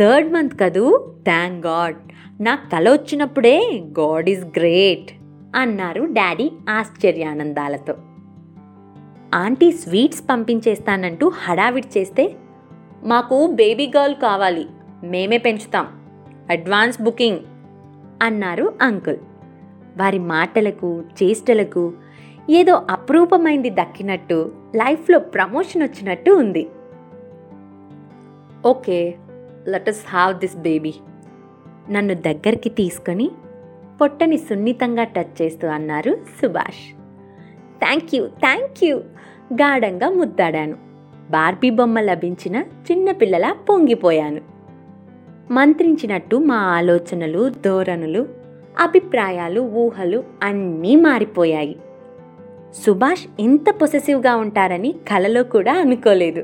థర్డ్ 0.00 0.32
మంత్ 0.32 0.60
కదూ? 0.60 1.14
Thank 1.24 1.66
God. 1.66 1.96
నాకు 2.42 2.70
కల 2.70 2.90
వచ్చినప్పుడే 2.90 3.84
గాడ్ 4.00 4.30
ఈజ్ 4.30 4.44
గ్రేట్ 4.44 5.12
అన్నారు 5.54 6.04
డాడీ 6.04 6.50
ఆశ్చర్యానందాలతో. 6.68 7.94
ఆంటీ 9.34 9.72
స్వీట్స్ 9.72 10.22
పంపించేస్తానంటూ 10.30 11.28
హడావిడి 11.28 11.98
చేస్తే 11.98 12.34
మాకు 13.04 13.46
బేబీ 13.46 13.92
గర్ల్ 13.96 14.14
కావాలి 14.14 14.66
మేమే 15.04 15.38
పెంచుతాం 15.38 15.86
అడ్వాన్స్ 16.50 17.02
బుకింగ్ 17.02 17.40
అన్నారు 18.22 18.74
అంకుల్. 18.82 19.16
వారి 19.98 20.18
మాటలకు 20.18 21.02
చేష్టలకు 21.22 21.92
ఏదో 22.50 22.82
అప్రూపమైంది 22.90 23.70
దక్కినట్టు 23.70 24.52
లైఫ్లో 24.76 25.18
ప్రమోషన్ 25.18 25.82
వచ్చినట్టు 25.82 26.30
ఉంది. 26.30 26.68
Okay 28.66 29.14
let's 29.68 30.04
have 30.08 30.38
this 30.38 30.56
baby 30.56 30.94
నన్ను 31.90 32.14
దగ్గరికి 32.14 32.68
తీసుకొని 32.68 33.30
పొట్టని 34.00 34.36
సున్నితంగా 34.36 35.04
టచ్ 35.04 35.42
చేస్తూ 35.42 35.68
అన్నారు 35.68 36.18
Subhash. 36.42 36.84
Thank 37.80 38.14
you 38.14 38.26
thank 38.26 38.84
you 38.84 38.96
గాఢంగా 39.52 40.08
ముద్దాడాను. 40.10 40.76
బార్బీ 41.30 41.70
బొమ్మ 41.70 42.00
లభించిన 42.00 42.56
చిన్నపిల్లలా 42.56 43.56
పొంగిపోయాను. 43.68 44.40
మంత్రించినట్టు 45.50 46.36
మా 46.36 46.56
ఆలోచనలు 46.56 47.48
ధోరణులు 47.48 48.28
అభిప్రాయాలు 48.80 49.60
ఊహలు 49.60 50.24
అన్నీ 50.42 50.96
మారిపోయాయి. 50.96 51.76
సుభాష్ 52.74 53.26
ఇంత 53.40 53.70
పొసెసివ్గా 53.70 54.36
ఉంటారని 54.36 54.92
కలలో 54.92 55.42
కూడా 55.42 55.72
అనుకోలేదు. 55.72 56.42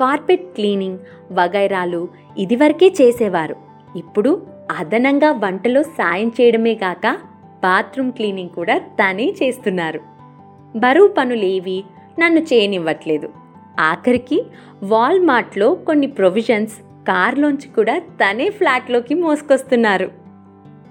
కార్పెట్ 0.00 0.54
క్లీనింగ్ 0.54 0.98
వగైరాలు 1.32 2.08
ఇదివరకే 2.38 2.94
చేసేవారు. 3.00 3.56
ఇప్పుడు 3.96 4.46
అదనంగా 4.78 5.32
వంటలో 5.32 5.82
సాయం 5.82 6.32
చేయడమే 6.40 6.74
కాక 6.74 7.18
బాత్రూమ్ 7.62 8.12
క్లీనింగ్ 8.12 8.50
కూడా 8.50 8.78
తనే 8.78 9.34
చేస్తున్నారు. 9.42 10.00
బరువు 10.76 11.08
పనులేవి 11.08 11.84
నన్ను 12.18 12.40
చేయనివ్వట్లేదు. 12.40 13.28
ఆఖరికి 13.80 14.44
వాల్మార్ట్లో 14.82 15.74
కొన్ని 15.74 16.06
ప్రొవిజన్స్ 16.06 16.72
కార్లోంచి 17.08 17.68
కూడా 17.68 17.98
తనే 17.98 18.50
ఫ్లాట్లోకి 18.50 19.14
మోసుకొస్తున్నారు. 19.14 20.10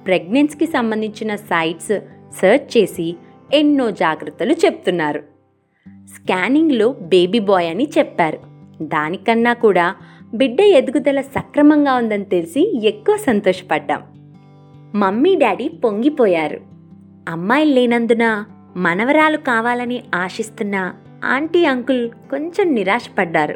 ప్రెగ్నెన్సీకి 0.05 0.65
సంబంధించిన 0.65 1.35
సైట్స్ 1.35 1.99
సెర్చ్ 2.39 2.77
చేసి 2.77 3.15
ఎన్నో 3.53 3.91
జాగ్రత్తలు 3.91 4.53
చెప్తున్నారు. 4.53 5.19
స్కానింగ్లో 5.87 6.93
బేబీ 6.93 7.39
బాయ్ 7.39 7.69
అని 7.69 7.87
చెప్పారు. 7.97 8.39
దానికన్నా 8.81 9.53
కూడా 9.53 9.95
బిడ్డ 10.33 10.61
ఎదుగుదల 10.61 11.21
సక్రమంగా 11.21 11.93
ఉందని 11.93 12.23
తెలిసి 12.23 12.87
ఎక్కువ 12.87 13.17
సంతోషపడ్డాం. 13.17 14.01
మమ్మీ 14.95 15.35
డాడీ 15.35 15.67
పొంగిపోయారు. 15.67 16.61
అమ్మాయిలు 17.29 17.73
లేనందున 17.73 18.43
మనవరాలు 18.75 19.37
కావాలని 19.37 20.03
ఆశిస్తున్న 20.15 20.93
ఆంటీ 21.25 21.65
అంకుల్ 21.65 22.09
కొంచెం 22.09 22.75
నిరాశపడ్డారు. 22.75 23.53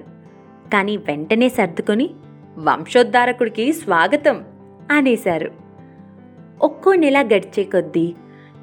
కానీ 0.74 0.98
వెంటనే 0.98 1.50
సర్దుకొని 1.50 2.10
వంశోద్ధారకుడికి 2.58 3.74
స్వాగతం 3.74 4.44
అనేశారు. 4.92 5.52
ఒక్కో 6.62 6.96
నెల 6.96 7.22
గడిచే 7.22 7.64
కొద్దీ 7.64 8.14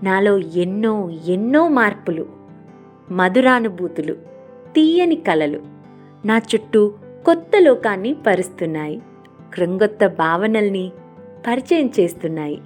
నాలో 0.03 0.39
ఎన్నో 0.39 1.11
ఎన్నో 1.11 1.69
మార్పులు 1.69 2.27
మధురానుభూతులు 3.11 4.15
తీయని 4.75 5.17
కలలు 5.17 5.63
నా 6.25 6.39
చుట్టూ 6.39 6.95
కొత్త 7.25 7.51
లోకాన్ని 7.59 8.17
పరుస్తున్నాయి. 8.27 9.03
కృంగొత్త 9.55 10.07
భావనల్ని 10.07 10.93
పరిచయం 11.47 11.91
చేస్తున్నాయి. 12.01 12.63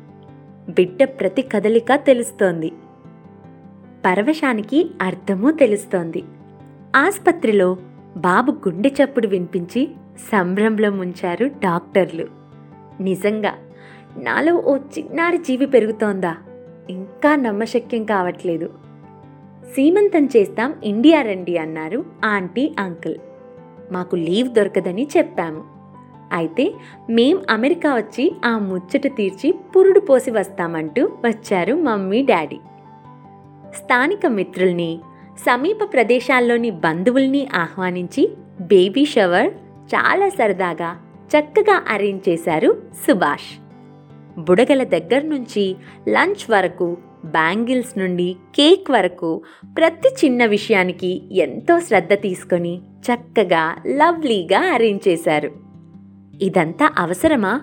బిడ్డ 0.69 1.05
ప్రతి 1.05 1.43
కదలిక 1.43 1.87
తెలుస్తోంది. 1.95 2.73
పరవశానికి 4.07 4.91
అర్థమూ 5.03 5.51
తెలుస్తోంది. 5.51 6.25
ఆసుపత్రిలో 6.97 7.77
బాబు 8.17 8.53
గుండె 8.53 8.89
చప్పుడు 8.89 9.29
వినిపించి 9.29 9.89
సంభ్రంలో 10.33 10.91
ముంచారు 10.91 11.47
డాక్టర్లు. 11.47 12.27
నిజంగా 13.01 13.55
నాలో 14.23 14.55
ఓ 14.55 14.77
చిన్నారి 14.77 15.39
జీవి 15.39 15.67
పెరుగుతోందా? 15.67 16.37
ఇంకా 16.91 17.37
నమ్మశక్యం 17.37 18.05
కావట్లేదు. 18.05 18.71
సీమంతం 19.65 20.29
చేస్తాం 20.37 20.75
ఇండియా 20.85 21.23
రండి 21.23 21.59
అన్నారు 21.59 22.05
ఆంటీ 22.25 22.73
అంకుల్. 22.79 23.15
మాకు 23.93 24.17
లీవ్ 24.17 24.49
దొరకదని 24.49 25.09
చెప్పాము. 25.17 25.65
అయితే 26.33 26.75
మేం 27.11 27.41
అమెరికా 27.51 27.95
వచ్చి 27.95 28.37
ఆ 28.45 28.59
ముచ్చట 28.59 29.07
తీర్చి 29.07 29.55
పురుడు 29.77 30.01
పోసి 30.01 30.31
వస్తామంటూ 30.31 31.09
వచ్చారు 31.25 31.75
మమ్మీ 31.75 32.23
డాడీ. 32.23 32.59
స్థానిక 33.75 34.27
మిత్రుల్ని 34.27 34.99
సమీప 35.39 35.79
ప్రదేశాల్లోని 35.93 36.71
బంధువుల్ని 36.71 37.49
ఆహ్వానించి 37.55 38.33
బేబీ 38.61 39.05
షవర్ 39.05 39.55
చాలా 39.89 40.29
సరదాగా 40.29 40.97
చక్కగా 41.29 41.85
అరేంజ్ 41.89 42.29
చేశారు 42.29 42.83
సుభాష్. 43.09 43.64
బుడగల 44.39 44.83
దగ్గర 44.83 45.23
నుంచి 45.23 45.77
లంచ్ 46.09 46.51
వరకు 46.51 46.97
బ్యాంగిల్స్ 47.25 47.99
నుండి 47.99 48.37
కేక్ 48.55 48.91
వరకు 48.91 49.43
ప్రతి 49.77 50.09
చిన్న 50.25 50.45
విషయానికి 50.45 51.37
ఎంతో 51.37 51.81
శ్రద్ధ 51.81 52.13
తీసుకొని 52.13 52.79
చక్కగా 52.79 53.77
లవ్లీగా 53.87 54.59
అరేంజ్ 54.59 55.09
చేశారు. 55.09 55.51
ఇదంతా 56.43 56.93
అవసరమా? 56.99 57.61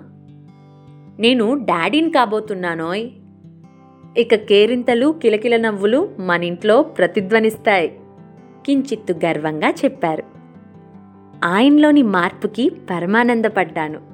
నేను 1.20 1.54
డాడీని 1.54 2.10
కాబోతున్నానోయ్. 2.10 3.10
ఇక 4.18 4.36
కేరింతలు 4.36 5.16
కిలకిల 5.22 5.58
నవ్వులు 5.58 6.10
మన 6.20 6.44
ఇంట్లో 6.44 6.82
ప్రతిధ్వనిస్తాయి 6.82 8.00
కించిత్తు 8.66 9.14
గర్వంగా 9.26 9.70
చెప్పారు. 9.70 10.24
ఆయనలోని 11.46 12.04
మార్పుకి 12.04 12.72
పరమానందపడ్డాను. 12.90 14.11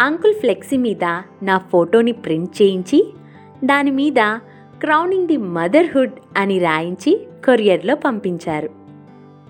అంకుల్ 0.00 0.34
ఫ్లెక్సీ 0.34 0.76
మీద 0.76 1.04
నా 1.42 1.58
ఫోటోని 1.58 2.12
ప్రింట్ 2.12 2.62
చేయించి 2.62 3.12
దాని 3.64 3.90
మీద 3.90 4.14
క్రౌనింగ్ 4.80 5.26
ది 5.26 5.36
మదర్హుడ్ 5.36 6.12
అని 6.36 6.58
రాయించి 6.58 7.26
కొరియర్లో 7.46 7.94
పంపించారు. 7.94 8.70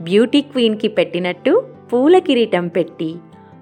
బ్యూటీ 0.03 0.41
క్వీన్కి 0.41 0.89
పెట్టినట్టు 0.89 1.65
పూల 1.93 2.19
కిరీటం 2.19 2.69
పెట్టి 2.69 3.15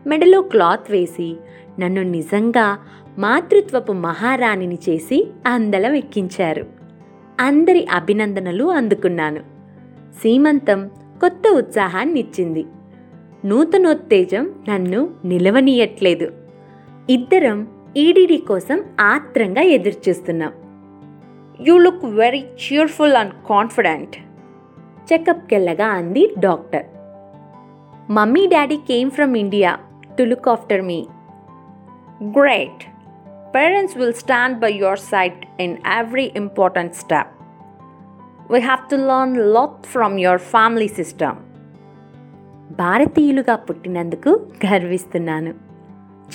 మెడలో 0.06 0.42
క్లాత్ 0.42 0.90
వేసి 0.90 1.36
నన్ను 1.78 2.02
నిజంగా 2.02 2.78
మాతృత్వపు 3.18 3.92
మహారాణిని 3.92 4.78
చేసి 4.88 5.28
అందలం 5.46 5.94
ఎక్కించారు. 5.94 6.66
అందరి 7.40 7.86
అభినందనలు 7.86 8.64
అందుకున్నాను. 8.64 9.40
సీమంతం 10.22 10.90
కొత్త 11.20 11.42
ఉత్సాహాన్ని 11.48 12.20
ఇచ్చింది 12.20 12.66
నూతనోత్తేజం 13.44 14.50
నన్ను 14.68 15.10
నిలవనీయట్లేదు. 15.24 16.39
ఇద్దరం 17.12 17.58
ఈడీడీ 17.96 18.36
కోసం 18.48 18.78
ఆత్రంగా 19.00 19.62
ఎదురుచూస్తున్నాం. 19.76 20.52
You 21.66 21.74
look 21.84 22.04
very 22.20 22.42
cheerful 22.62 23.16
and 23.20 23.34
confident 23.50 24.16
చెకప్కెళ్ళగా 25.08 25.86
అంది 26.00 26.24
doctor. 26.38 26.86
Mummy 28.16 28.46
daddy 28.46 28.78
came 28.90 29.10
from 29.10 29.34
India 29.36 29.70
to 30.18 30.22
look 30.22 30.48
after 30.48 30.82
me 30.90 31.00
great 32.38 32.82
parents 33.54 33.96
will 33.98 34.16
stand 34.22 34.58
by 34.58 34.72
your 34.72 35.02
side 35.12 35.40
in 35.60 35.76
every 35.98 36.26
important 36.42 36.94
step 36.94 37.32
we 38.52 38.60
have 38.68 38.84
to 38.90 38.96
learn 39.12 39.36
lot 39.56 39.80
from 39.86 40.18
your 40.18 40.44
family 40.52 40.88
system 41.00 41.40
భారతీయులుగా 42.78 43.56
పుట్టినందుకు 43.56 44.30
గర్విస్తున్నాను. 44.66 45.69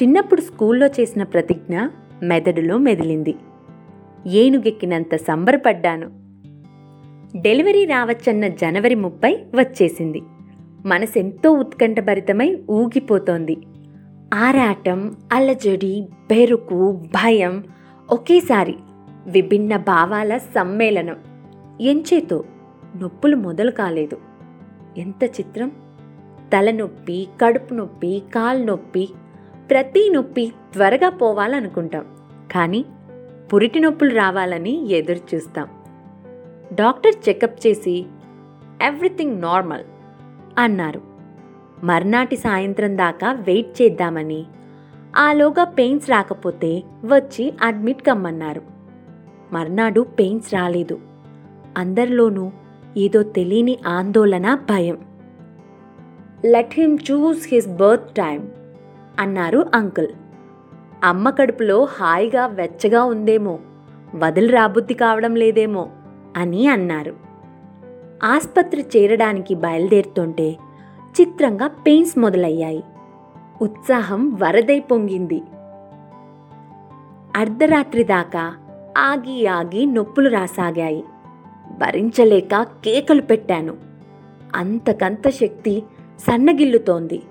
చిన్నప్పుడు 0.01 0.41
స్కూల్లో 0.41 0.87
చేసిన 0.87 1.23
ప్రతిజ్ఞ 1.23 1.87
మెదడులో 2.23 2.77
మెదిలింది. 2.77 3.35
ఏనుగెక్కినంత 4.27 5.15
సంబరపడ్డాను. 5.15 6.11
Delivery 7.41 7.85
రావచ్చన్న 7.85 8.47
జనవరి 8.47 8.95
ముప్పై 8.95 9.35
వచ్చేసింది. 9.55 10.21
మనసెంతో 10.85 11.51
ఉత్కంఠభరితమై 11.51 12.63
ఊగిపోతోంది. 12.69 13.57
ఆరాటం 14.33 15.15
అల్లజడి 15.33 16.07
బెరుకు 16.29 16.91
భయం 16.91 17.63
ఒకేసారి 18.11 18.75
విభిన్న 19.27 19.77
భావాల 19.77 20.37
సమ్మేళనం. 20.37 21.15
ఎంచేతో 21.81 22.43
నొప్పులు 22.97 23.35
మొదలు 23.35 23.71
కాలేదు. 23.71 24.17
ఎంత 24.97 25.23
చిత్రం? 25.23 25.71
తలనొప్పి 26.53 27.27
కడుపు 27.41 27.73
నొప్పి 27.73 28.21
కాలు 28.35 28.63
నొప్పి 28.63 29.09
ప్రతి 29.69 30.09
నొప్పి 30.09 30.53
త్వరగా 30.73 31.09
పోవాలనుకుంటాం. 31.09 32.05
కానీ 32.51 32.85
పురిటి 33.53 33.79
నొప్పులు 33.79 34.15
రావాలని 34.15 34.89
ఎదురు 34.91 35.35
చూస్తాం. 35.35 35.67
డాక్టర్ 36.73 37.29
చెకప్ 37.29 37.67
చేసి 37.67 38.05
ఎవ్రీథింగ్ 38.81 39.41
నార్మల్ 39.41 39.83
అన్నారు. 40.57 41.01
మర్నాటి 41.83 42.37
సాయంత్రం 42.37 42.97
దాకా 42.97 43.31
వెయిట్ 43.31 43.81
చేద్దామని 43.81 44.45
ఆలోగా 45.17 45.63
పెయిన్స్ 45.63 46.09
రాకపోతే 46.09 46.83
వచ్చి 47.05 47.53
అడ్మిట్ 47.61 48.01
కమ్మన్నారు. 48.01 48.61
మర్నాడు 49.53 50.01
పెయిన్స్ 50.01 50.53
రాలేదు. 50.53 50.99
అందరిలోనూ 51.77 52.51
ఏదో 52.97 53.23
తెలియని 53.23 53.79
ఆందోళన 53.87 54.55
భయం. 54.55 54.97
Let 56.45 56.73
him 56.73 56.97
choose 57.11 57.47
his 57.51 57.67
birth 57.67 58.15
time 58.15 58.47
అన్నారు 59.19 59.65
అంకుల్. 59.73 60.07
అమ్మ 61.03 61.29
కడుపులో 61.29 61.85
హాయిగా 61.85 62.47
వెచ్చగా 62.47 63.03
ఉందేమో 63.03 63.59
వదిలి 64.15 64.53
రాబుద్ధి 64.53 64.93
కావడం 64.93 65.35
లేదేమో 65.35 65.89
అని 66.37 66.67
అన్నారు. 66.67 67.15
ఆస్పత్రి 68.23 68.85
చేరడానికి 68.97 69.55
బయలుదేరుతుంటే 69.55 70.57
చిత్రంగా 71.21 71.67
పెయిన్స్ 71.67 72.19
మొదలయ్యాయి. 72.19 72.83
ఉత్సాహం 73.61 74.35
వరదై 74.35 74.79
పొంగింది. 74.79 75.41
అర్ధరాత్రి 77.35 78.03
దాకా 78.03 78.55
ఆగి 78.97 79.47
ఆగి 79.47 79.85
నొప్పులు 79.85 80.29
రాసాగాయి. 80.29 81.03
భరించలేక 81.77 82.63
కేకలు 82.63 83.21
పెట్టాను. 83.21 83.77
అంతకంత 84.55 85.29
శక్తి 85.29 85.83
సన్నగిల్లుతోంది. 86.19 87.21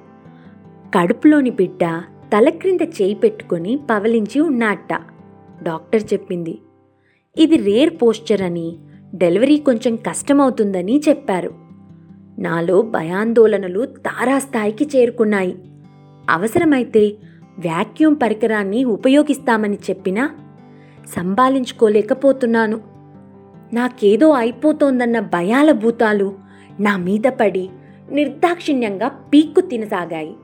కడుపులోని 0.94 1.50
బిడ్డ 1.50 2.02
తల 2.33 2.48
క్రింద 2.48 2.80
చేయి 2.83 3.14
పెట్టుకుని 3.14 3.78
పవలించి 3.90 4.40
ఉన్నట్ట 4.40 4.92
డాక్టర్ 5.62 6.02
చెప్పింది 6.12 6.59
ఇది 7.38 7.57
రేర్ 7.57 7.94
పోస్చర్ 8.02 8.42
అని 8.42 8.76
డెలివరీ 9.14 9.57
కొంచెం 9.57 9.96
కష్టమవుతుందని 9.96 11.00
చెప్పారు. 11.09 11.50
నాలో 12.38 12.83
భయాందోళనలు 12.83 13.87
తారాస్థాయికి 13.87 14.88
చేరుకున్నాయి. 14.96 15.59
అవసరమైతే 16.30 17.12
వ్యాక్యూమ్ 17.59 18.16
పరికరాన్ని 18.22 18.85
ఉపయోగిస్తామని 18.85 19.78
చెప్పినా 19.90 20.30
సంభాలించుకోలేకపోతున్నాను. 21.16 22.80
నాకేదో 23.72 24.30
అయిపోతోందన్న 24.30 25.20
భయాల 25.20 25.72
భూతాలు 25.72 26.35
నా 26.80 26.96
మీద 26.96 27.28
పడి 27.40 27.70
నిర్దాక్షిణ్యంగా 28.11 29.09
పీక్కు 29.09 29.61
తినసాగాయి. 29.61 30.35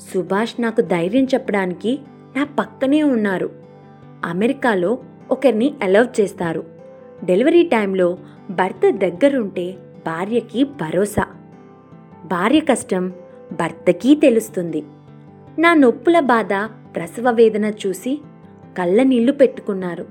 సుభాష్ 0.00 0.60
నాకు 0.60 0.80
ధైర్యం 0.80 1.24
చెప్పడానికి 1.24 1.98
నా 2.36 2.48
పక్కనే 2.58 3.02
ఉన్నారు. 3.02 3.50
అమెరికాలో 4.24 4.98
ఒకరిని 5.30 5.74
అలౌ 5.82 6.04
చేస్తారు. 6.20 6.64
డెలివరీ 7.24 7.62
టైంలో 7.62 8.18
భర్త 8.50 8.90
దగ్గరుంటే 8.90 9.72
భార్యకి 10.06 10.64
భరోసా. 10.64 11.26
భార్య 12.24 12.60
కష్టం 12.60 13.12
భర్తకి 13.52 14.14
తెలుస్తుంది. 14.14 14.84
నా 15.58 15.74
నొప్పుల 15.74 16.20
బాధ 16.20 16.52
ప్రసవ 16.96 17.30
వేదన 17.30 17.64
చూసి 17.64 18.20
కళ్ళ 18.78 19.02
నీళ్ళు 19.02 19.32
పెట్టుకున్నారు. 19.32 20.06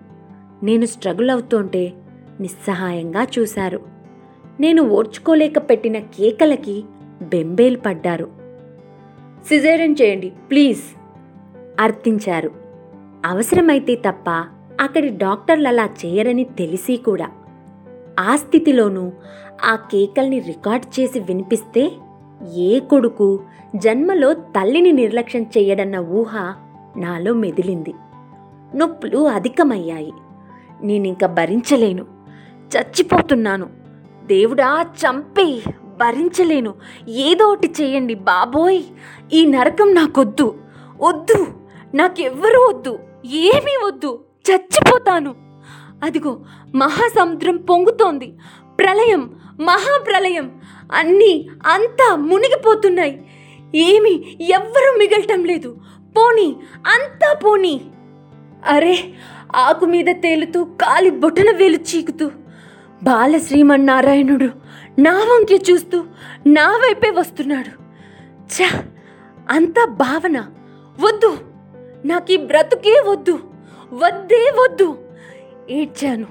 నేను 0.63 0.85
స్ట్రగుల్ 0.85 1.29
అవుతుంటే 1.29 1.93
నిస్సహాయంగా 2.39 3.27
చూశారు. 3.39 3.79
నేను 4.59 4.81
ఓర్చుకోలేక 4.81 5.57
పెట్టిన 5.57 5.97
కేకలకి 5.99 6.83
బెంబేలు 7.21 7.77
పడ్డారు. 7.77 8.36
సిజేరియన్ 9.47 9.95
చేయండి 10.01 10.29
ప్లీజ్. 10.29 10.81
అర్థించారు. 11.79 12.51
అవసరమైతే 13.25 13.95
తప్ప 13.95 14.29
అక్కడి 14.81 15.09
డాక్టర్లు 15.09 15.67
అలా 15.67 15.85
చేయరని 15.85 16.43
తెలిసి 16.43 16.97
కూడా. 16.97 17.29
ఆ 18.19 18.35
స్థితిలోనూ 18.35 19.11
ఆ 19.65 19.75
కేకల్ని 19.75 20.39
రికార్డ్ 20.39 20.99
చేసి 20.99 21.19
వినిపిస్తే 21.19 21.91
ఏ 22.55 22.79
కొడుకు 22.79 23.39
జన్మలో 23.75 24.33
తల్లిని 24.33 24.91
నిర్లక్ష్యం 24.91 25.43
చేయడన్న 25.43 25.97
ఊహ 25.97 26.35
నాలో 26.97 27.33
మెదిలింది. 27.33 27.93
నొప్పులు 28.75 29.27
అధికమయ్యాయి. 29.27 30.13
నేనింక 30.81 31.25
భరించలేను. 31.25 32.05
చచ్చిపోతున్నాను. 32.77 33.69
దేవుడా 34.25 34.85
చంపి 34.97 35.63
భరించలేను. 35.97 36.73
ఏదో 37.07 37.45
ఒకటి 37.45 37.73
చేయండి 37.81 38.13
బాబోయ్. 38.13 38.83
ఈ 39.33 39.45
నరకం 39.45 39.93
నాకొద్దు. 39.93 40.57
వద్దు. 41.01 41.47
నాకెవ్వరూ 41.95 42.67
వద్దు. 42.69 42.99
ఏమీ 43.25 43.85
వద్దు. 43.85 44.23
చచ్చిపోతాను. 44.51 45.35
అదిగో 46.03 46.39
మహాసముద్రం 46.75 47.57
పొంగుతోంది. 47.57 48.33
ప్రళయం 48.79 49.35
మహాప్రళయం 49.59 50.61
అన్నీ 50.91 51.49
అంతా 51.65 52.15
మునిగిపోతున్నాయి. 52.15 53.25
ఏమి 53.75 54.37
ఎవ్వరూ 54.53 54.97
మిగలటం 54.97 55.43
లేదు. 55.45 55.77
పోనీ 56.17 56.55
అంతా 56.75 57.33
పోనీ. 57.33 57.81
అరే 58.65 59.13
ఆకు 59.55 59.85
మీద 59.85 60.05
తేలుతూ 60.09 60.63
కాలి 60.63 61.09
బొటన 61.09 61.51
వేలు 61.55 61.77
చీకుతూ. 61.77 62.31
బాల 63.03 63.37
శ్రీమన్నారాయణుడు 63.37 64.49
నా 65.01 65.17
వంకే 65.17 65.61
చూస్తూ 65.71 66.03
నా 66.47 66.69
వైపే 66.69 67.09
వస్తున్నాడు. 67.09 67.87
ఛ 68.31 68.83
అంత 69.49 69.75
భావన. 69.87 70.39
వద్దు. 70.99 71.37
నాకు 72.05 72.31
ఈ 72.31 72.37
బ్రతుకే 72.37 73.03
వద్దు. 73.07 73.39
వద్దే 73.93 74.53
వద్దు. 74.59 74.97
ఏడ్చాను. 75.69 76.25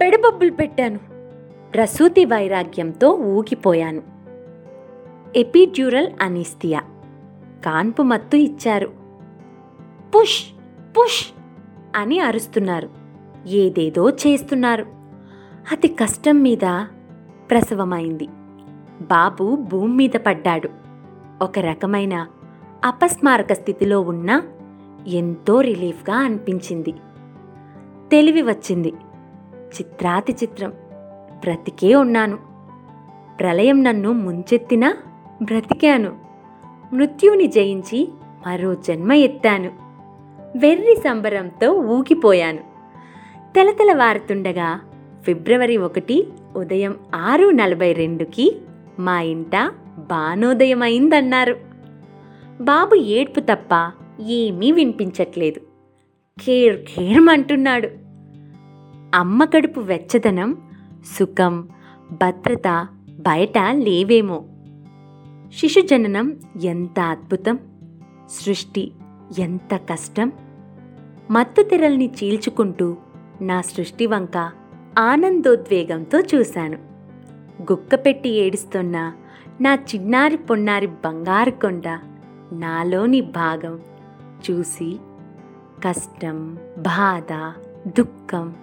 పెడబొబ్బులు 0.00 0.50
పెట్టాను. 0.50 1.00
ప్రసూతి 1.74 2.24
వైరాగ్యంతో 2.24 3.10
ఊగిపోయాను. 3.10 4.02
ఎపిడ్యూరల్ 5.36 6.08
అనిస్థియా 6.20 6.80
కాన్పు 7.64 8.02
మత్తు 8.02 8.36
ఇచ్చారు. 8.36 8.92
పుష్ 10.16 10.42
పుష్ 11.00 11.26
అని 11.96 12.20
అరుస్తున్నారు. 12.20 12.90
ఏదేదో 13.46 14.10
చేస్తున్నారు. 14.10 15.01
అతి 15.72 15.88
కష్టం 15.88 16.42
మీద 16.42 16.84
ప్రసవమైంది. 17.50 18.28
బాబు 19.00 19.56
భూమి 19.56 19.94
మీద 19.94 20.10
పడ్డాడు. 20.10 20.68
ఒక 21.42 21.58
రకమైన 21.58 22.26
అపస్మారక 22.84 23.52
స్థితిలో 23.52 24.00
ఉన్న 24.00 24.42
ఎంతో 25.08 25.60
రిలీఫ్గా 25.60 26.16
అనిపించింది. 26.16 26.94
తెలివి 28.10 28.42
వచ్చింది. 28.42 28.92
చిత్రాతి 29.54 30.32
చిత్రం. 30.32 30.70
బ్రతికే 31.40 31.94
ఉన్నాను. 31.94 32.38
ప్రళయం 33.40 33.84
నన్ను 33.84 34.12
ముంచెత్తినా 34.12 34.94
బ్రతికాను. 35.42 36.16
మృత్యుని 36.92 37.46
జయించి 37.46 38.08
మరో 38.46 38.74
జన్మ 38.74 39.12
ఎత్తాను. 39.12 39.70
వెర్రి 40.58 40.96
సంబరంతో 40.96 41.72
ఊగిపోయాను. 41.72 42.60
తెలతెలవారుతుండగా 43.54 44.80
ఫిబ్రవరి 45.24 45.76
ఒకటి 45.76 46.28
ఉదయం 46.56 46.96
ఆరు 47.14 47.50
నలభై 47.50 47.92
రెండుకి 47.92 48.56
మా 48.98 49.20
ఇంట 49.20 49.72
బానోదయం 49.98 50.82
అయిందన్నారు 50.82 51.56
బాబు 52.60 52.94
ఏడ్పు 52.94 53.40
తప్ప 53.40 53.90
ఏమీ 54.20 54.72
వినిపించట్లేదు. 54.72 55.60
ఖేర్ 56.38 56.84
ఖేర్మంటున్నాడు 56.84 57.88
అమ్మ 59.14 59.44
కడుపు 59.44 59.80
వెచ్చదనం 59.80 60.56
సుఖం 61.18 61.68
భద్రత 62.12 62.86
బయట 63.08 63.58
లేవేమో. 63.58 64.44
శిశుజననం 65.56 66.36
ఎంత 66.62 67.00
అద్భుతం 67.00 67.58
సృష్టి 68.30 68.92
ఎంత 69.38 69.76
కష్టం. 69.76 70.32
మత్తు 71.30 71.62
తెరల్ని 71.62 72.06
చీల్చుకుంటూ 72.06 72.96
నా 73.40 73.60
సృష్టి 73.60 74.06
వంక 74.06 74.61
ఆనందోద్వేగంతో 74.98 76.20
చూశాను. 76.20 76.78
గుక్కపెట్టి 77.62 78.28
ఏడుస్తున్న 78.28 79.12
నా 79.60 79.74
చిన్నారి 79.74 80.36
పొన్నారి 80.36 80.86
బంగారు 80.86 81.50
కొండ 81.50 81.98
నాలోని 82.52 83.20
భాగం 83.20 83.80
చూసి 84.50 84.98
కష్టం 85.84 86.58
బాధ 86.78 87.52
దుఃఖం 87.88 88.54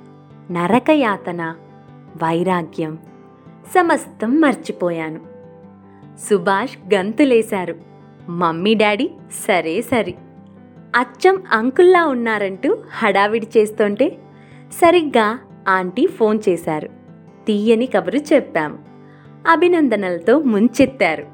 నరకయాతన 0.52 1.56
వైరాగ్యం 2.24 2.98
సమస్తం 3.76 4.42
మర్చిపోయాను. 4.42 5.20
సుభాష్ 6.30 6.94
గంతులేశారు. 6.94 7.76
మమ్మీ 8.30 8.74
డాడీ 8.74 9.12
సరే 9.48 9.82
సరే. 9.82 10.16
అచ్చం 10.96 11.44
అంకుల్లా 11.52 12.08
ఉన్నారంటూ 12.08 12.78
హడావిడి 12.92 13.48
చేస్తుంటే 13.58 14.20
సరిగ్గా 14.72 15.40
ఆంటీ 15.70 16.08
ఫోన్ 16.08 16.40
చేశారు. 16.50 16.88
తీయని 17.48 17.86
కబురు 17.86 18.18
చెప్పాం. 18.18 18.78
అభినందనలతో 19.48 20.40
ముంచెత్తారు. 20.40 21.26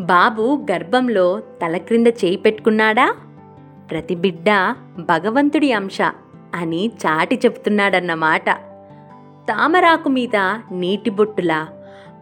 బాబు 0.00 0.66
గర్భంలో 0.72 1.40
తల 1.40 1.76
క్రింద 1.76 2.06
చేయి 2.06 2.36
పెట్టుకున్నాడా? 2.36 3.14
ప్రతి 3.90 4.14
బిడ్డ 4.14 4.74
భగవంతుడి 4.98 5.72
అంశ 5.72 5.98
అని 6.54 6.92
చాటి 7.06 7.36
చెప్తున్నాడన్నమాట 7.36 8.50
తామరాకు 9.48 10.08
మీద 10.08 10.36
నీటి 10.70 11.10
బొట్టులా. 11.10 11.68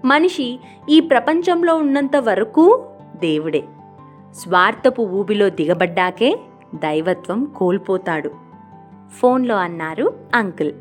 మనిషి 0.04 0.60
ఈ 0.88 1.00
ప్రపంచంలో 1.00 1.76
ఉన్నంత 1.76 2.16
వరకు 2.16 2.84
దేవుడే. 3.16 3.64
స్వార్థపు 4.32 5.02
ఊబిలో 5.02 5.48
దిగబడ్డాకే 5.48 6.40
దైవత్వం 6.74 7.44
కోల్పోతాడు. 7.44 8.30
ఫోన్లో 9.20 9.56
అన్నారు 9.56 10.14
అంకుల్. 10.34 10.72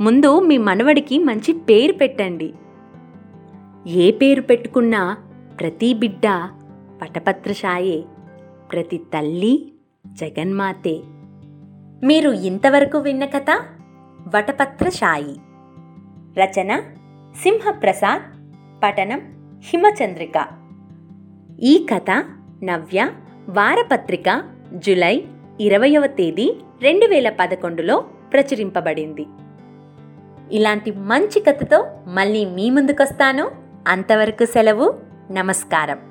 ముందు 0.00 0.40
మీ 0.40 0.58
మనవడికి 0.58 1.18
మంచి 1.18 1.52
పేరు 1.52 1.92
పెట్టండి. 1.92 2.54
ఏ 3.86 4.10
పేరు 4.10 4.40
పెట్టుకున్నా 4.40 5.16
ప్రతి 5.60 5.94
బిడ్డ 5.94 6.48
పటపత్రశాయే 7.02 8.04
ప్రతి 8.72 8.98
తల్లి 8.98 9.72
జగన్మాతే. 10.06 11.00
మీరు 12.06 12.30
ఇంతవరకు 12.30 12.98
విన్న 12.98 13.24
కథ 13.24 13.50
వటపత్రశాయి. 14.36 15.36
రచన 16.40 16.80
సింహప్రసాద్ 17.42 18.22
పఠనం 18.82 19.20
హిమచంద్రిక. 19.64 20.46
ఈ 21.60 21.86
కథ 21.94 22.10
నవ్య 22.64 23.10
వారపత్రిక 23.48 24.42
జులై 24.74 25.24
ఇరవయవ 25.60 26.06
తేదీ 26.06 26.56
రెండు 26.82 27.06
వేల 27.06 27.30
పదకొండులో 27.40 28.00
ప్రచురింపబడింది. 28.32 29.26
ఇలాంటి 30.52 30.90
మంచి 30.90 31.40
కథతో 31.40 31.86
మళ్ళీ 32.06 32.44
మీ 32.44 32.70
ముందుకొస్తాను. 32.70 33.50
అంతవరకు 33.88 34.44
సెలవు. 34.44 34.94
నమస్కారం. 35.30 36.07